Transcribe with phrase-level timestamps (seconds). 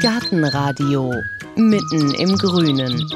[0.00, 1.12] Gartenradio
[1.56, 3.06] mitten im Grünen.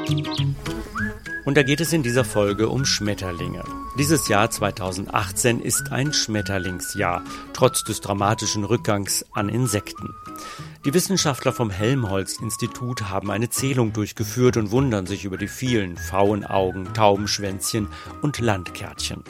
[1.43, 3.63] Und da geht es in dieser Folge um Schmetterlinge.
[3.97, 10.13] Dieses Jahr 2018 ist ein Schmetterlingsjahr, trotz des dramatischen Rückgangs an Insekten.
[10.85, 16.93] Die Wissenschaftler vom Helmholtz-Institut haben eine Zählung durchgeführt und wundern sich über die vielen Pfauenaugen,
[16.93, 17.87] Taubenschwänzchen
[18.21, 19.23] und Landkärtchen.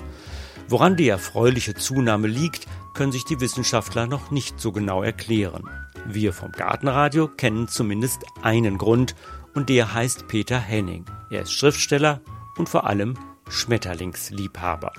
[0.67, 5.63] Woran die erfreuliche Zunahme liegt, können sich die Wissenschaftler noch nicht so genau erklären.
[6.07, 9.15] Wir vom Gartenradio kennen zumindest einen Grund
[9.55, 11.05] und der heißt Peter Henning.
[11.31, 12.21] Er ist Schriftsteller
[12.57, 13.15] und vor allem
[13.49, 14.93] Schmetterlingsliebhaber.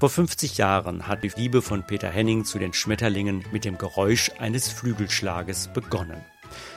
[0.00, 4.32] Vor 50 Jahren hat die Liebe von Peter Henning zu den Schmetterlingen mit dem Geräusch
[4.40, 6.20] eines Flügelschlages begonnen.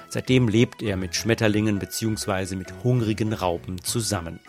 [0.08, 2.56] Seitdem lebt er mit Schmetterlingen bzw.
[2.56, 4.40] mit hungrigen Raupen zusammen.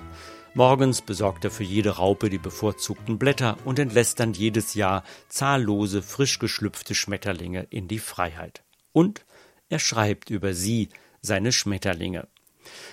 [0.52, 6.02] Morgens besorgt er für jede Raupe die bevorzugten Blätter und entlässt dann jedes Jahr zahllose,
[6.02, 8.65] frisch geschlüpfte Schmetterlinge in die Freiheit.
[8.96, 9.26] Und
[9.68, 10.88] er schreibt über sie,
[11.20, 12.28] seine Schmetterlinge.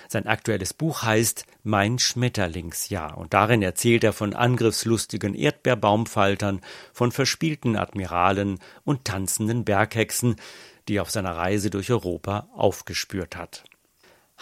[0.06, 6.60] Sein aktuelles Buch heißt Mein Schmetterlingsjahr und darin erzählt er von angriffslustigen Erdbeerbaumfaltern,
[6.92, 10.36] von verspielten Admiralen und tanzenden Berghexen,
[10.88, 13.64] die er auf seiner Reise durch Europa aufgespürt hat.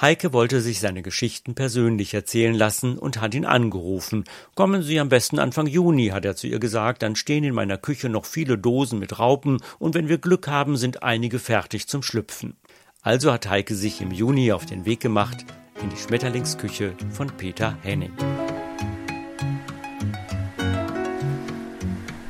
[0.01, 4.25] Heike wollte sich seine Geschichten persönlich erzählen lassen und hat ihn angerufen.
[4.55, 7.79] Kommen Sie am besten Anfang Juni, hat er zu ihr gesagt, dann stehen in meiner
[7.79, 12.03] Küche noch viele Dosen mit Raupen und wenn wir Glück haben, sind einige fertig zum
[12.03, 12.57] Schlüpfen.
[13.03, 15.45] Also hat Heike sich im Juni auf den Weg gemacht
[15.83, 18.13] in die Schmetterlingsküche von Peter Henning.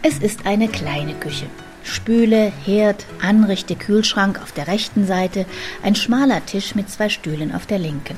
[0.03, 1.47] Es ist eine kleine Küche.
[1.93, 5.45] Spüle, Herd, Anrichte, Kühlschrank auf der rechten Seite,
[5.83, 8.17] ein schmaler Tisch mit zwei Stühlen auf der linken.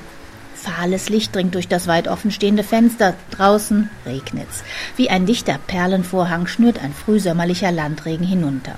[0.54, 3.14] Fahles Licht dringt durch das weit offenstehende Fenster.
[3.32, 4.62] Draußen regnet's.
[4.96, 8.76] Wie ein dichter Perlenvorhang schnürt ein frühsommerlicher Landregen hinunter.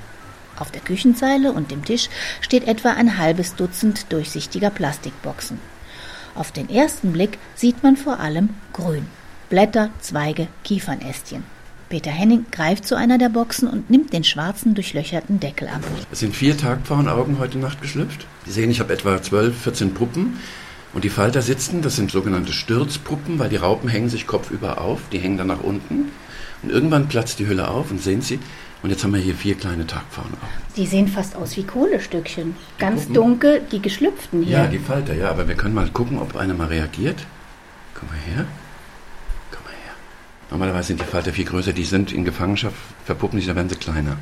[0.58, 2.08] Auf der Küchenzeile und dem Tisch
[2.40, 5.60] steht etwa ein halbes Dutzend durchsichtiger Plastikboxen.
[6.34, 9.06] Auf den ersten Blick sieht man vor allem Grün.
[9.50, 11.44] Blätter, Zweige, Kiefernästchen.
[11.88, 15.82] Peter Henning greift zu einer der Boxen und nimmt den schwarzen, durchlöcherten Deckel ab.
[16.10, 18.26] Es sind vier Tagpfauenaugen heute Nacht geschlüpft.
[18.44, 20.38] Sie sehen, ich habe etwa 12, 14 Puppen.
[20.94, 25.00] Und die Falter sitzen, das sind sogenannte Stürzpuppen, weil die Raupen hängen sich kopfüber auf,
[25.12, 26.10] die hängen dann nach unten.
[26.62, 28.38] Und irgendwann platzt die Hülle auf und sehen Sie,
[28.82, 30.48] und jetzt haben wir hier vier kleine Tagpfauenaugen.
[30.76, 32.56] Die sehen fast aus wie Kohlestückchen.
[32.78, 33.14] Ganz Puppen.
[33.14, 34.58] dunkel, die geschlüpften hier.
[34.58, 37.26] Ja, die Falter, ja, aber wir können mal gucken, ob einer mal reagiert.
[37.94, 38.46] Komm mal her.
[40.50, 43.76] Normalerweise sind die Falter viel größer, die sind in Gefangenschaft, verpuppen sich, da werden sie
[43.76, 44.16] kleiner.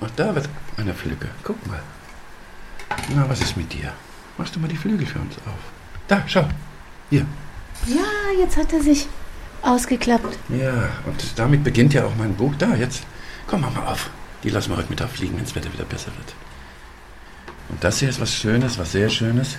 [0.00, 1.28] Ach, da wird einer Flügge.
[1.42, 1.80] Guck mal.
[3.14, 3.92] Na, was ist mit dir?
[4.38, 5.58] Machst du mal die Flügel für uns auf?
[6.08, 6.48] Da, schau.
[7.10, 7.26] Hier.
[7.86, 9.06] Ja, jetzt hat er sich
[9.62, 10.38] ausgeklappt.
[10.48, 12.54] Ja, und damit beginnt ja auch mein Buch.
[12.58, 13.04] Da, jetzt.
[13.46, 14.10] Komm, mach mal auf.
[14.42, 16.34] Die lassen wir heute Mittag fliegen, wenn das Wetter wieder besser wird.
[17.68, 19.56] Und das hier ist was Schönes, was sehr Schönes.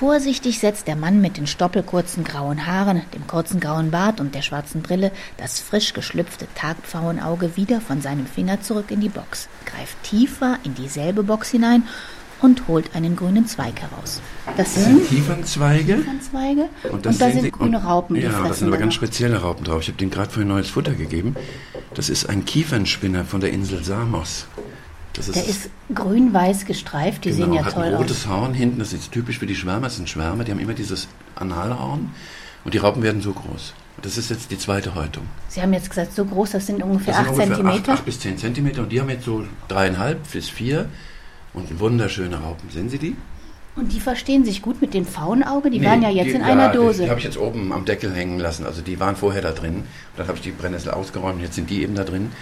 [0.00, 4.40] Vorsichtig setzt der Mann mit den stoppelkurzen grauen Haaren, dem kurzen grauen Bart und der
[4.40, 10.02] schwarzen Brille das frisch geschlüpfte Tagpfauenauge wieder von seinem Finger zurück in die Box, greift
[10.02, 11.82] tiefer in dieselbe Box hinein
[12.40, 14.22] und holt einen grünen Zweig heraus.
[14.56, 15.96] Das, das sind Kiefernzweige.
[15.96, 16.70] Kiefernzweige.
[16.84, 18.16] Und, und da sind Sie, grüne Raupen.
[18.16, 19.82] Und, ja, das sind aber ganz spezielle Raupen drauf.
[19.82, 21.36] Ich habe denen gerade vorhin neues Futter gegeben.
[21.92, 24.46] Das ist ein Kiefernspinner von der Insel Samos.
[25.28, 28.30] Ist der ist grün-weiß gestreift, die genau, sehen ja hat toll ein rotes aus.
[28.30, 31.08] Horn hinten, das ist typisch für die Schwärmer, das sind Schwärmer, die haben immer dieses
[31.34, 32.10] Analhorn
[32.64, 33.74] und die Raupen werden so groß.
[34.02, 35.24] Das ist jetzt die zweite Häutung.
[35.48, 37.68] Sie haben jetzt gesagt, so groß, das sind ungefähr 8 cm?
[37.86, 40.88] 8 bis 10 cm und die haben jetzt so dreieinhalb bis vier
[41.52, 42.70] und wunderschöne Raupen.
[42.70, 43.16] Sehen Sie die?
[43.76, 45.70] Und die verstehen sich gut mit dem Faunauge?
[45.70, 46.98] Die nee, waren ja jetzt die, in einer Dose.
[46.98, 48.66] Die, die habe ich jetzt oben am Deckel hängen lassen.
[48.66, 49.76] Also die waren vorher da drin.
[49.76, 49.84] Und
[50.16, 52.32] dann habe ich die Brennnessel ausgeräumt und jetzt sind die eben da drin.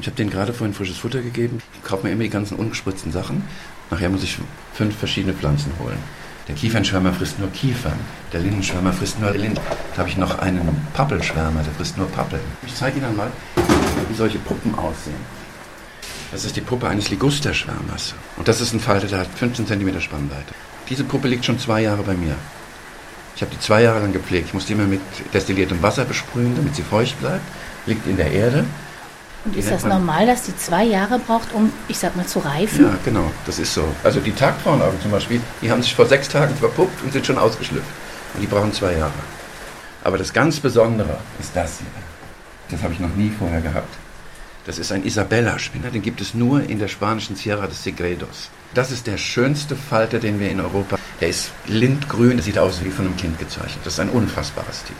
[0.00, 1.60] Ich habe denen gerade vorhin frisches Futter gegeben.
[1.74, 3.44] Ich kaufe mir immer die ganzen ungespritzten Sachen.
[3.90, 4.38] Nachher muss ich
[4.74, 5.98] fünf verschiedene Pflanzen holen.
[6.46, 7.98] Der Kiefernschwärmer frisst nur Kiefern.
[8.32, 9.60] Der Lindenschwärmer frisst nur Linden.
[9.92, 12.40] Da habe ich noch einen Pappelschwärmer, der frisst nur Pappel.
[12.66, 13.30] Ich zeige Ihnen mal,
[14.08, 15.38] wie solche Puppen aussehen.
[16.30, 18.14] Das ist die Puppe eines Ligusterschwärmers.
[18.36, 20.54] Und das ist ein Falter, der hat 15 cm Spannweite.
[20.88, 22.34] Diese Puppe liegt schon zwei Jahre bei mir.
[23.36, 24.48] Ich habe die zwei Jahre lang gepflegt.
[24.48, 25.00] Ich muss die immer mit
[25.32, 27.44] destilliertem Wasser besprühen, damit sie feucht bleibt.
[27.86, 28.64] Liegt in der Erde.
[29.44, 32.84] Und ist das normal, dass die zwei Jahre braucht, um, ich sag mal, zu reifen?
[32.84, 33.84] Ja, genau, das ist so.
[34.04, 37.38] Also die Tagpfauenaugen zum Beispiel, die haben sich vor sechs Tagen verpuppt und sind schon
[37.38, 37.86] ausgeschlüpft.
[38.34, 39.12] Und die brauchen zwei Jahre.
[40.04, 41.86] Aber das ganz Besondere ist das hier.
[42.70, 43.94] Das habe ich noch nie vorher gehabt.
[44.66, 48.50] Das ist ein Isabella-Spinner, den gibt es nur in der spanischen Sierra de Segredos.
[48.74, 50.98] Das ist der schönste Falter, den wir in Europa.
[51.22, 53.80] Der ist lindgrün, das sieht aus wie von einem Kind gezeichnet.
[53.84, 54.96] Das ist ein unfassbares Tier.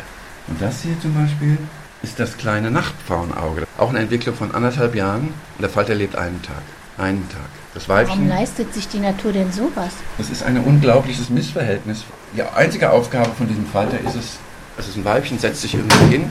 [0.46, 1.58] Und das hier zum Beispiel
[2.02, 3.66] ist das kleine Nachtpfauenauge.
[3.76, 5.28] Auch eine Entwicklung von anderthalb Jahren.
[5.56, 6.62] Und der Falter lebt einen Tag.
[6.96, 7.40] Einen Tag.
[7.74, 8.16] Das Weibchen.
[8.16, 9.92] Warum leistet sich die Natur denn sowas?
[10.16, 12.04] Das ist ein unglaubliches Missverhältnis.
[12.36, 14.38] Die einzige Aufgabe von diesem Falter ist es,
[14.76, 16.30] also ein Weibchen setzt sich irgendwo hin,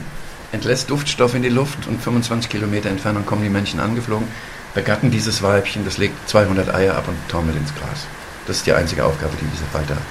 [0.52, 4.28] entlässt Duftstoff in die Luft und 25 Kilometer Entfernung kommen die Männchen angeflogen,
[4.74, 8.06] begatten dieses Weibchen, das legt 200 Eier ab und taumelt ins Gras.
[8.46, 10.02] Das ist die einzige Aufgabe, die dieser Falter hat.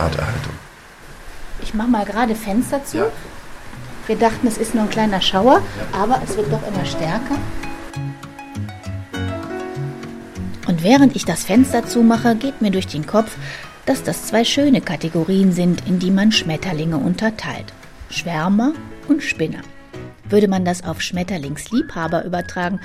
[0.00, 0.52] Arterhaltung.
[1.62, 2.98] Ich mache mal gerade Fenster zu.
[2.98, 3.06] Ja.
[4.10, 5.62] Wir dachten, es ist nur ein kleiner Schauer,
[5.92, 7.38] aber es wird doch immer stärker.
[10.66, 13.36] Und während ich das Fenster zumache, geht mir durch den Kopf,
[13.86, 17.72] dass das zwei schöne Kategorien sind, in die man Schmetterlinge unterteilt.
[18.10, 18.72] Schwärmer
[19.06, 19.60] und Spinner.
[20.30, 22.80] Würde man das auf Schmetterlingsliebhaber übertragen,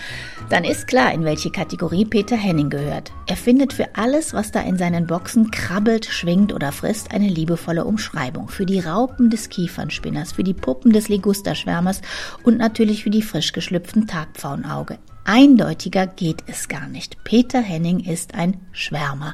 [0.50, 3.12] dann ist klar, in welche Kategorie Peter Henning gehört.
[3.28, 7.86] Er findet für alles, was da in seinen Boxen krabbelt, schwingt oder frisst, eine liebevolle
[7.86, 8.50] Umschreibung.
[8.50, 12.02] Für die Raupen des Kiefernspinners, für die Puppen des Ligusterschwärmers
[12.44, 14.98] und natürlich für die frisch geschlüpften Tagpfauenauge.
[15.24, 17.24] Eindeutiger geht es gar nicht.
[17.24, 19.34] Peter Henning ist ein Schwärmer.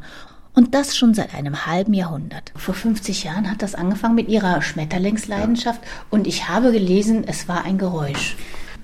[0.53, 2.51] Und das schon seit einem halben Jahrhundert.
[2.56, 7.63] Vor 50 Jahren hat das angefangen mit ihrer Schmetterlingsleidenschaft und ich habe gelesen, es war
[7.63, 8.36] ein Geräusch.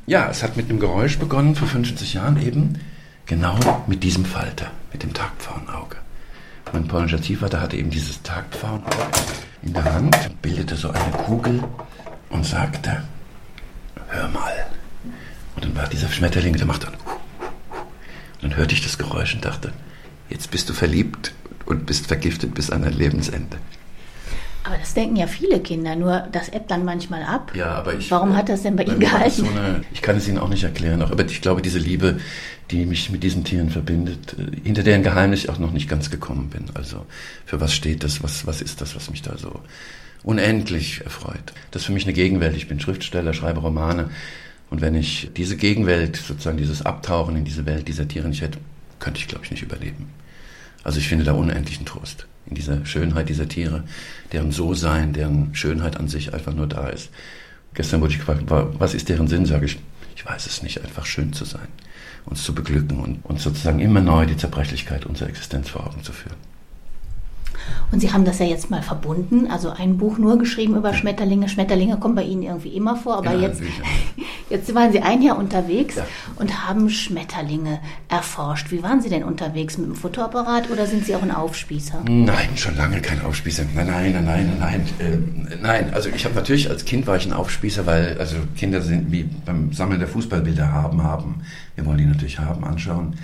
[0.06, 2.80] Ja, es hat mit einem Geräusch begonnen vor 50 Jahren eben,
[3.26, 5.98] genau mit diesem Falter, mit dem Tagpfauenauge.
[6.72, 9.08] Mein polnischer Ziehvater hatte eben dieses Tagpfauenauge
[9.62, 11.62] in der Hand, bildete so eine Kugel
[12.30, 13.04] und sagte,
[14.08, 14.54] hör mal.
[15.56, 19.44] Und dann war dieser Schmetterling, der macht dann, und dann hörte ich das Geräusch und
[19.44, 19.74] dachte,
[20.30, 21.34] jetzt bist du verliebt
[21.68, 23.58] und bist vergiftet bis an dein Lebensende.
[24.68, 27.54] Aber das denken ja viele Kinder, nur das ebbt dann manchmal ab.
[27.56, 28.12] Ja, aber ich.
[28.12, 29.46] Warum hat das denn bei Ihnen war das gehalten?
[29.46, 32.20] So eine, ich kann es Ihnen auch nicht erklären, auch, aber ich glaube, diese Liebe,
[32.70, 36.10] die mich mit diesen Tieren verbindet, äh, hinter deren Geheimnis ich auch noch nicht ganz
[36.10, 36.66] gekommen bin.
[36.74, 37.06] Also,
[37.46, 38.24] für was steht das?
[38.24, 39.62] Was, was ist das, was mich da so
[40.24, 41.54] unendlich erfreut?
[41.72, 42.58] Das ist für mich eine Gegenwelt.
[42.58, 44.10] Ich bin Schriftsteller, schreibe Romane.
[44.70, 48.60] Und wenn ich diese Gegenwelt, sozusagen dieses Abtauchen in diese Welt dieser Tiere nicht hätte,
[49.00, 50.10] könnte ich, glaube ich, nicht überleben.
[50.84, 53.84] Also ich finde da unendlichen Trost in dieser Schönheit dieser Tiere,
[54.32, 57.10] deren So-Sein, deren Schönheit an sich einfach nur da ist.
[57.74, 59.46] Gestern wurde ich gefragt, wa- was ist deren Sinn?
[59.46, 59.80] Sage ich,
[60.16, 61.68] ich weiß es nicht, einfach schön zu sein,
[62.26, 66.14] uns zu beglücken und uns sozusagen immer neu die Zerbrechlichkeit unserer Existenz vor Augen zu
[66.14, 66.38] führen.
[67.92, 71.48] Und Sie haben das ja jetzt mal verbunden, also ein Buch nur geschrieben über Schmetterlinge.
[71.50, 73.62] Schmetterlinge kommen bei Ihnen irgendwie immer vor, aber allen jetzt,
[74.50, 76.06] jetzt waren Sie ein Jahr unterwegs Ja.
[76.36, 77.80] und haben Schmetterlinge
[78.10, 78.72] erforscht.
[78.72, 79.78] Wie waren Sie denn unterwegs?
[79.78, 82.02] Mit dem Fotoapparat oder sind Sie auch ein Aufspießer?
[82.08, 83.64] Nein, schon lange kein Aufspießer.
[83.74, 84.86] Nein, nein, nein, nein, nein.
[85.00, 88.82] Ähm, nein, also ich habe natürlich als Kind war ich ein Aufspießer, weil also Kinder
[88.82, 91.42] sind wie beim Sammeln der Fußballbilder haben, haben.
[91.76, 93.16] Wir wollen die natürlich haben, anschauen.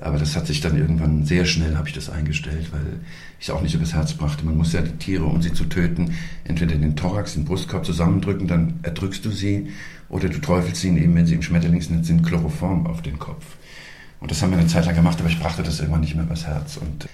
[0.00, 3.00] Aber das hat sich dann irgendwann sehr schnell habe ich das eingestellt, weil
[3.40, 4.44] ich es auch nicht übers Herz brachte.
[4.44, 6.14] Man muss ja die Tiere, um sie zu töten,
[6.44, 9.68] entweder den Thorax, den Brustkorb zusammendrücken, dann erdrückst du sie,
[10.08, 13.44] oder du träufelst ihnen eben, wenn sie im Schmetterlingsnetz sind, Chloroform auf den Kopf.
[14.20, 16.24] Und das haben wir eine Zeit lang gemacht, aber ich brachte das irgendwann nicht mehr
[16.24, 16.76] übers Herz.
[16.76, 17.08] Und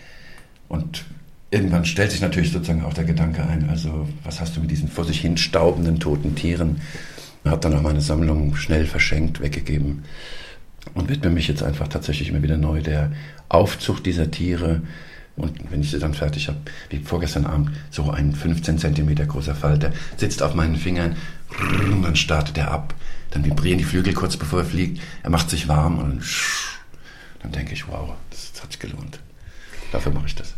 [0.68, 1.04] und
[1.50, 4.88] irgendwann stellt sich natürlich sozusagen auch der Gedanke ein, also was hast du mit diesen
[4.88, 6.80] vor sich hin staubenden toten Tieren?
[7.44, 10.04] Habe dann auch meine Sammlung schnell verschenkt, weggegeben
[10.92, 13.12] und widme mich jetzt einfach tatsächlich immer wieder neu der
[13.48, 14.82] Aufzucht dieser Tiere.
[15.36, 16.58] Und wenn ich sie dann fertig habe,
[16.90, 21.16] wie vorgestern Abend, so ein 15 Zentimeter großer Falter sitzt auf meinen Fingern,
[22.02, 22.94] dann startet er ab.
[23.30, 25.02] Dann vibrieren die Flügel kurz bevor er fliegt.
[25.22, 26.22] Er macht sich warm und
[27.42, 29.18] dann denke ich, wow, das hat sich gelohnt.
[29.90, 30.54] Dafür mache ich das.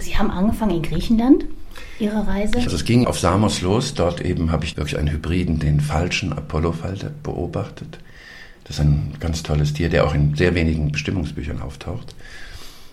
[0.00, 1.44] Sie haben angefangen in Griechenland,
[1.98, 2.56] Ihre Reise.
[2.56, 3.94] Also es ging auf Samos los.
[3.94, 7.98] Dort eben habe ich wirklich einen Hybriden, den falschen Apollo-Falter beobachtet.
[8.70, 12.14] Das ist ein ganz tolles Tier, der auch in sehr wenigen Bestimmungsbüchern auftaucht.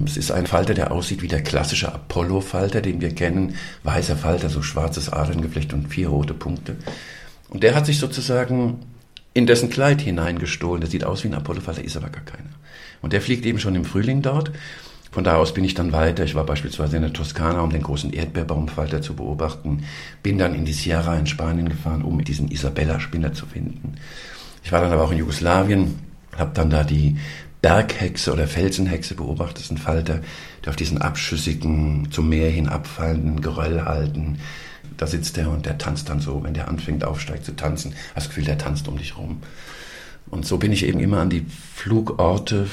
[0.03, 3.53] Es ist ein Falter, der aussieht wie der klassische Apollo-Falter, den wir kennen.
[3.83, 6.77] Weißer Falter, so schwarzes Adlerngeflecht und vier rote Punkte.
[7.49, 8.79] Und der hat sich sozusagen
[9.35, 10.81] in dessen Kleid hineingestohlen.
[10.81, 12.49] Der sieht aus wie ein Apollo-Falter, ist aber gar keiner.
[13.03, 14.51] Und der fliegt eben schon im Frühling dort.
[15.11, 16.23] Von da aus bin ich dann weiter.
[16.23, 19.83] Ich war beispielsweise in der Toskana, um den großen Erdbeerbaumfalter zu beobachten.
[20.23, 23.99] Bin dann in die Sierra in Spanien gefahren, um diesen Isabella-Spinner zu finden.
[24.67, 25.97] Ich war dann aber auch in Jugoslawien,
[26.35, 27.15] habe dann da die
[27.61, 29.59] Berghexe oder Felsenhexe beobachtet.
[29.59, 30.19] Das ist ein Falter,
[30.61, 34.39] der auf diesen abschüssigen, zum Meer hin abfallenden Geröll halten.
[34.97, 37.93] Da sitzt er und der tanzt dann so, wenn der anfängt, aufsteigt zu tanzen.
[38.07, 39.41] Hast das Gefühl, der tanzt um dich rum.
[40.29, 42.65] Und so bin ich eben immer an die Flugorte,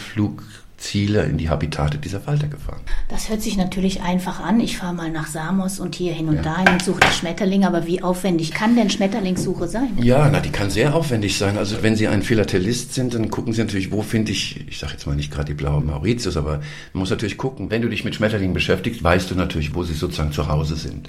[0.84, 2.80] Flugziele, in die Habitate dieser Falter gefahren.
[3.08, 4.60] Das hört sich natürlich einfach an.
[4.60, 6.42] Ich fahre mal nach Samos und hier hin und Ja.
[6.42, 7.64] dahin und suche das Schmetterling.
[7.64, 9.96] Aber wie aufwendig kann denn Schmetterlingssuche sein?
[10.02, 11.56] Ja, na, die kann sehr aufwendig sein.
[11.56, 14.92] Also wenn Sie ein Philatelist sind, dann gucken Sie natürlich, wo finde ich, ich sage
[14.92, 16.60] jetzt mal nicht gerade die blaue Mauritius, aber
[16.92, 17.70] man muss natürlich gucken.
[17.70, 21.08] Wenn du dich mit Schmetterlingen beschäftigst, weißt du natürlich, wo sie sozusagen zu Hause sind.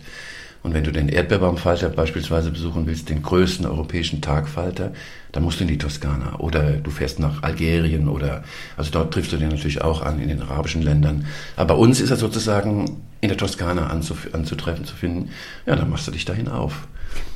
[0.66, 4.94] Und wenn du den Erdbeerbaumfalter beispielsweise besuchen willst, den größten europäischen Tagfalter,
[5.32, 8.44] dann musst du in die Toskana oder du fährst nach Algerien oder,
[8.76, 11.28] also dort triffst du den natürlich auch an in den arabischen Ländern.
[11.56, 15.30] Aber bei uns ist er sozusagen in der Toskana anzutreffen, zu finden.
[15.68, 16.88] Ja, dann machst du dich dahin auf.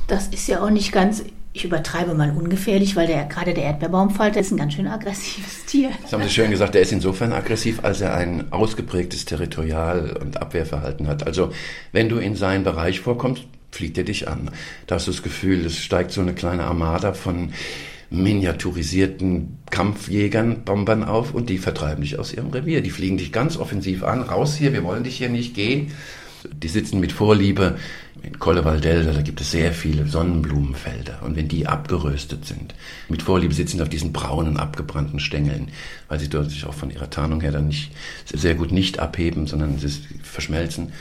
[0.08, 1.22] Das ist ja auch nicht ganz
[1.52, 5.90] ich übertreibe mal ungefährlich, weil der, gerade der Erdbeerbaumfalter ist ein ganz schön aggressives Tier.
[6.02, 10.40] Das haben Sie schön gesagt, der ist insofern aggressiv, als er ein ausgeprägtes Territorial- und
[10.40, 11.26] Abwehrverhalten hat.
[11.26, 11.52] Also
[11.92, 14.50] wenn du in seinen Bereich vorkommst, fliegt er dich an.
[14.86, 17.52] Da hast du das Gefühl, es steigt so eine kleine Armada von
[18.10, 22.80] miniaturisierten Kampfjägern, Bombern auf und die vertreiben dich aus ihrem Revier.
[22.80, 24.22] Die fliegen dich ganz offensiv an.
[24.22, 25.92] Raus hier, wir wollen dich hier nicht, gehen.
[26.52, 27.76] Die sitzen mit Vorliebe
[28.22, 31.20] in Colle Valdelsa, da gibt es sehr viele Sonnenblumenfelder.
[31.22, 32.74] Und wenn die abgeröstet sind,
[33.08, 35.68] mit Vorliebe sitzen auf diesen braunen, abgebrannten Stängeln,
[36.08, 37.92] weil sie dort sich auch von ihrer Tarnung her dann nicht
[38.32, 39.88] sehr gut nicht abheben, sondern sie
[40.22, 40.92] verschmelzen.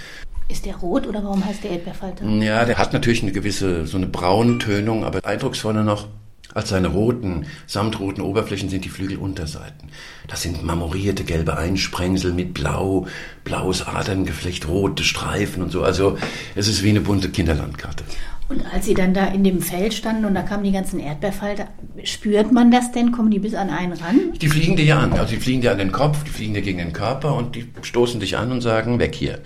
[0.48, 2.26] Ist der rot oder warum heißt der Erdbeerfalter?
[2.26, 6.08] Ja, der hat natürlich eine gewisse, so eine braune Tönung, aber eindrucksvoller noch
[6.54, 9.90] als seine roten, samtroten Oberflächen sind die Flügelunterseiten.
[10.28, 13.08] Das sind marmorierte gelbe Einsprengsel mit blau,
[13.44, 15.84] blaues Aderngeflecht, rote Streifen und so.
[15.84, 16.18] Also
[16.56, 18.04] es ist wie eine bunte Kinderlandkarte.
[18.50, 21.68] Und als Sie dann da in dem Feld standen und da kamen die ganzen Erdbeerfalter,
[22.04, 23.12] spürt man das denn?
[23.12, 24.34] Kommen die bis an einen ran?
[24.42, 25.14] Die fliegen dir ja an.
[25.14, 27.68] Also die fliegen dir an den Kopf, die fliegen dir gegen den Körper und die
[27.84, 29.40] stoßen dich an und sagen, weg hier.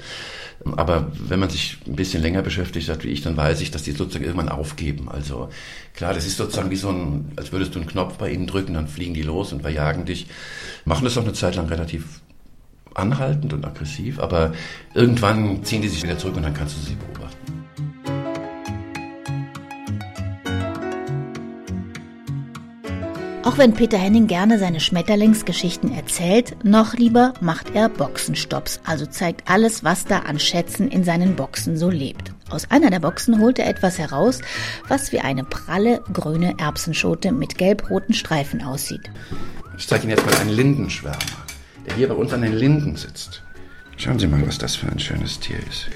[0.77, 3.83] Aber wenn man sich ein bisschen länger beschäftigt hat wie ich, dann weiß ich, dass
[3.83, 5.09] die sozusagen irgendwann aufgeben.
[5.09, 5.49] Also
[5.93, 8.73] klar, das ist sozusagen wie so ein, als würdest du einen Knopf bei ihnen drücken,
[8.73, 10.27] dann fliegen die los und verjagen dich.
[10.85, 12.21] Machen das auch eine Zeit lang relativ
[12.93, 14.53] anhaltend und aggressiv, aber
[14.93, 17.32] irgendwann ziehen die sich wieder zurück und dann kannst du sie beobachten.
[23.45, 29.49] Auch wenn Peter Henning gerne seine Schmetterlingsgeschichten erzählt, noch lieber macht er Boxenstops, also zeigt
[29.49, 32.31] alles, was da an Schätzen in seinen Boxen so lebt.
[32.49, 34.39] Aus einer der Boxen holt er etwas heraus,
[34.87, 39.11] was wie eine pralle grüne Erbsenschote mit gelb-roten Streifen aussieht.
[39.77, 41.19] Ich zeige Ihnen jetzt mal einen Lindenschwärmer,
[41.85, 43.43] der hier bei uns an den Linden sitzt.
[43.97, 45.89] Schauen Sie mal, was das für ein schönes Tier ist.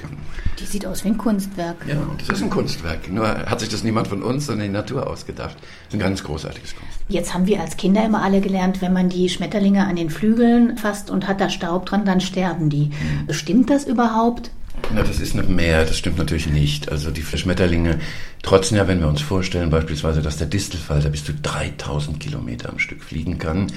[0.60, 1.78] Die sieht aus wie ein Kunstwerk.
[1.88, 3.12] Ja, das ist ein Kunstwerk.
[3.12, 5.56] Nur hat sich das niemand von uns, sondern die Natur ausgedacht.
[5.56, 7.02] Das ist ein ganz großartiges Kunstwerk.
[7.10, 10.78] Jetzt haben wir als Kinder immer alle gelernt, wenn man die Schmetterlinge an den Flügeln
[10.78, 12.90] fasst und hat da Staub dran, dann sterben die.
[13.28, 13.34] Mhm.
[13.34, 14.52] Stimmt das überhaupt?
[14.94, 16.92] Na, das ist noch mehr, das stimmt natürlich nicht.
[16.92, 18.00] Also die Schmetterlinge
[18.42, 22.80] trotzdem ja, wenn wir uns vorstellen, beispielsweise, dass der Distelfalter bis zu 3000 Kilometer am
[22.80, 23.68] Stück fliegen kann,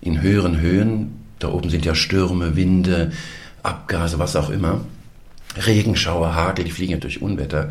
[0.00, 3.12] in höheren Höhen, da oben sind ja Stürme, Winde,
[3.62, 4.80] Abgase, was auch immer.
[5.56, 7.70] Regenschauer, Hagel, die fliegen ja durch Unwetter.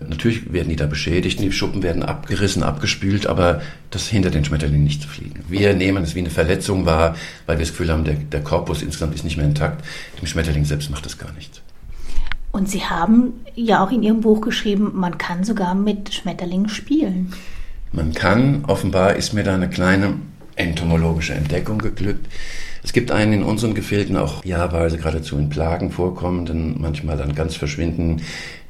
[0.00, 4.84] Natürlich werden die da beschädigt, die Schuppen werden abgerissen, abgespült, aber das hindert den Schmetterling
[4.84, 5.44] nicht zu fliegen.
[5.48, 7.16] Wir nehmen es wie eine Verletzung wahr,
[7.46, 9.84] weil wir das Gefühl haben, der, der Korpus insgesamt ist nicht mehr intakt.
[10.20, 11.60] Dem Schmetterling selbst macht das gar nichts.
[12.52, 17.34] Und Sie haben ja auch in Ihrem Buch geschrieben, man kann sogar mit Schmetterlingen spielen.
[17.92, 20.14] Man kann, offenbar ist mir da eine kleine
[20.56, 22.26] entomologische Entdeckung geglückt.
[22.88, 27.54] Es gibt einen in unseren Gefilden auch jahrweise geradezu in Plagen vorkommenden, manchmal dann ganz
[27.54, 28.22] verschwinden,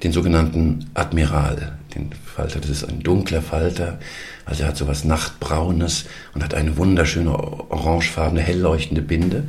[0.02, 2.58] den sogenannten Admiral, den Falter.
[2.58, 4.00] Das ist ein dunkler Falter,
[4.44, 9.44] also er hat so was Nachtbraunes und hat eine wunderschöne orangefarbene, hell leuchtende Binde.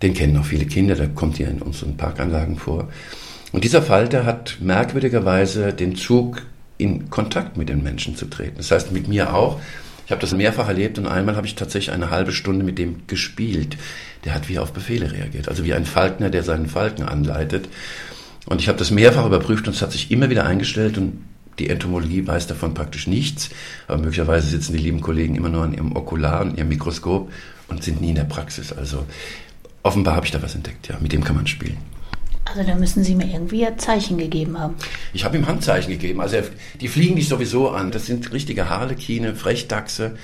[0.00, 2.88] Den kennen auch viele Kinder, der kommt hier in unseren Parkanlagen vor.
[3.52, 6.40] Und dieser Falter hat merkwürdigerweise den Zug,
[6.78, 8.56] in Kontakt mit den Menschen zu treten.
[8.56, 9.60] Das heißt, mit mir auch.
[10.06, 13.06] Ich habe das mehrfach erlebt und einmal habe ich tatsächlich eine halbe Stunde mit dem
[13.06, 13.76] gespielt.
[14.24, 17.68] Der hat wie auf Befehle reagiert, also wie ein Falkner, der seinen Falken anleitet.
[18.46, 21.24] Und ich habe das mehrfach überprüft und es hat sich immer wieder eingestellt und
[21.58, 23.50] die Entomologie weiß davon praktisch nichts.
[23.86, 27.30] Aber möglicherweise sitzen die lieben Kollegen immer nur an ihrem Okular und ihrem Mikroskop
[27.68, 28.72] und sind nie in der Praxis.
[28.72, 29.06] Also
[29.82, 30.96] offenbar habe ich da was entdeckt, ja.
[31.00, 31.78] Mit dem kann man spielen.
[32.44, 34.74] Also da müssen Sie mir irgendwie ein Zeichen gegeben haben.
[35.12, 36.20] Ich habe ihm Handzeichen gegeben.
[36.20, 36.38] Also
[36.80, 37.90] die fliegen dich sowieso an.
[37.90, 40.16] Das sind richtige Harlekine, Frechdachse.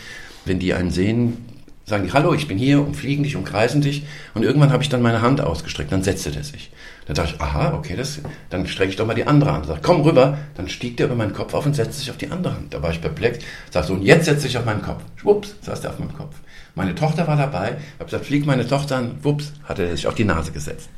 [0.44, 1.38] Wenn die einen sehen,
[1.84, 4.04] sagen die, hallo, ich bin hier und fliegen dich, umkreisen dich.
[4.34, 6.70] Und irgendwann habe ich dann meine Hand ausgestreckt, dann setzte der sich.
[7.06, 8.20] Dann dachte ich, aha, okay, das,
[8.50, 9.66] dann strecke ich doch mal die andere Hand.
[9.66, 10.36] Sag, komm rüber.
[10.56, 12.74] Dann stieg der über meinen Kopf auf und setzte sich auf die andere Hand.
[12.74, 13.38] Da war ich perplex.
[13.70, 15.02] Sag so, und jetzt setze ich auf meinen Kopf.
[15.16, 16.36] Schwupps, saß der auf meinem Kopf.
[16.74, 17.76] Meine Tochter war dabei.
[17.78, 19.16] Ich habe gesagt, flieg meine Tochter an.
[19.22, 20.90] Wups, hat er sich auf die Nase gesetzt.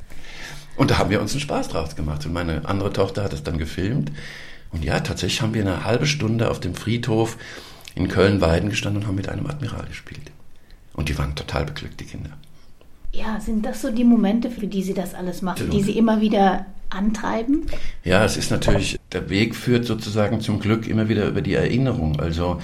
[0.80, 2.24] Und da haben wir uns einen Spaß draus gemacht.
[2.24, 4.10] Und meine andere Tochter hat es dann gefilmt.
[4.72, 7.36] Und ja, tatsächlich haben wir eine halbe Stunde auf dem Friedhof
[7.94, 10.32] in Köln-Weiden gestanden und haben mit einem Admiral gespielt.
[10.94, 12.30] Und die waren total beglückt, die Kinder.
[13.12, 15.74] Ja, sind das so die Momente, für die Sie das alles machen, Absolut.
[15.74, 17.66] die Sie immer wieder antreiben?
[18.02, 22.18] Ja, es ist natürlich, der Weg führt sozusagen zum Glück immer wieder über die Erinnerung.
[22.18, 22.58] Also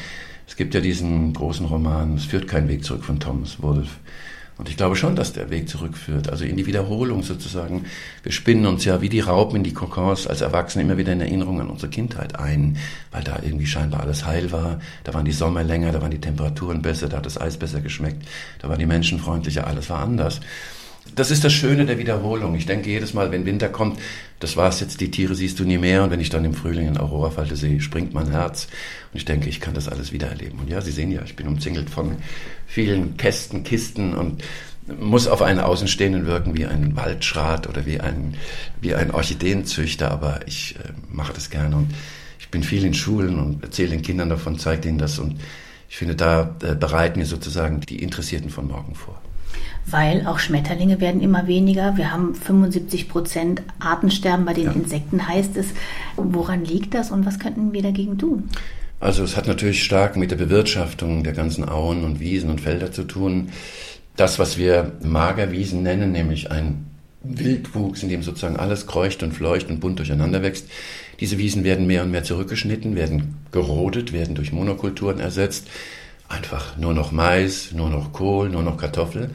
[0.48, 3.90] es gibt ja diesen großen Roman, es führt kein Weg zurück von Thomas Wolfe
[4.58, 7.84] Und ich glaube schon, dass der Weg zurückführt, also in die Wiederholung sozusagen.
[8.22, 11.20] Wir spinnen uns ja wie die Raupen in die Kokons als Erwachsene immer wieder in
[11.20, 12.78] Erinnerung an unsere Kindheit ein,
[13.12, 14.80] weil da irgendwie scheinbar alles heil war.
[15.04, 17.82] Da waren die Sommer länger, da waren die Temperaturen besser, da hat das Eis besser
[17.82, 18.26] geschmeckt,
[18.60, 20.40] da waren die Menschen freundlicher, alles war anders.
[21.14, 22.54] Das ist das Schöne der Wiederholung.
[22.56, 23.98] Ich denke jedes Mal, wenn Winter kommt,
[24.40, 26.02] das war's jetzt, die Tiere siehst du nie mehr.
[26.02, 28.68] Und wenn ich dann im Frühling in Aurorafalte sehe, springt mein Herz.
[29.12, 30.58] Und ich denke, ich kann das alles wieder erleben.
[30.58, 32.16] Und ja, Sie sehen ja, ich bin umzingelt von
[32.66, 34.42] vielen Kästen, Kisten und
[35.00, 38.34] muss auf einen Außenstehenden wirken wie ein Waldschrat oder wie ein,
[38.80, 40.10] wie ein Orchideenzüchter.
[40.10, 41.94] Aber ich äh, mache das gerne und
[42.38, 45.18] ich bin viel in Schulen und erzähle den Kindern davon, zeige ihnen das.
[45.18, 45.40] Und
[45.88, 49.20] ich finde, da äh, bereiten wir sozusagen die Interessierten von morgen vor
[49.88, 51.96] weil auch Schmetterlinge werden immer weniger.
[51.96, 54.72] Wir haben 75 Prozent Artensterben bei den ja.
[54.72, 55.66] Insekten, heißt es.
[56.16, 58.48] Woran liegt das und was könnten wir dagegen tun?
[58.98, 62.90] Also es hat natürlich stark mit der Bewirtschaftung der ganzen Auen und Wiesen und Felder
[62.90, 63.50] zu tun.
[64.16, 66.86] Das, was wir Magerwiesen nennen, nämlich ein
[67.22, 70.66] Wildwuchs, in dem sozusagen alles kreucht und fleucht und bunt durcheinander wächst.
[71.20, 75.68] Diese Wiesen werden mehr und mehr zurückgeschnitten, werden gerodet, werden durch Monokulturen ersetzt.
[76.28, 79.30] Einfach nur noch Mais, nur noch Kohl, nur noch Kartoffel.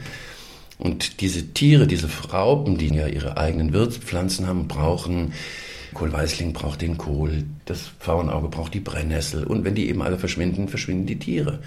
[0.82, 5.32] Und diese Tiere, diese Raupen, die ja ihre eigenen Wirtspflanzen haben, brauchen
[5.94, 10.68] Kohlweißling braucht den Kohl, das Pfauenauge braucht die Brennnessel und wenn die eben alle verschwinden,
[10.68, 11.60] verschwinden die Tiere.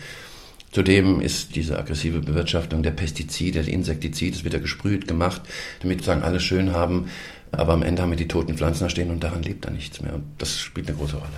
[0.72, 5.41] Zudem ist diese aggressive Bewirtschaftung der Pestizide, der Insektizide, es wird ja gesprüht, gemacht,
[5.81, 7.05] damit sozusagen alle schön haben,
[7.51, 10.01] aber am Ende haben wir die toten Pflanzen da stehen und daran lebt dann nichts
[10.01, 10.15] mehr.
[10.15, 11.29] Und das spielt eine große Rolle.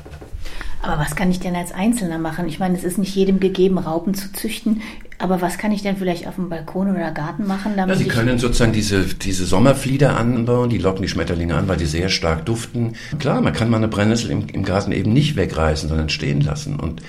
[0.81, 2.47] Aber was kann ich denn als Einzelner machen?
[2.47, 4.81] Ich meine, es ist nicht jedem gegeben, Raupen zu züchten.
[5.19, 7.73] Aber was kann ich denn vielleicht auf dem Balkon oder Garten machen?
[7.75, 11.77] Damit ja, Sie können sozusagen diese, diese Sommerflieder anbauen, die locken die Schmetterlinge an, weil
[11.77, 12.93] die sehr stark duften.
[13.17, 16.79] Klar, man kann mal eine Brennnessel im, im Garten eben nicht wegreißen, sondern stehen lassen.
[16.79, 17.01] Und